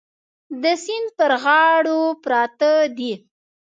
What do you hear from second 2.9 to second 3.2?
دي.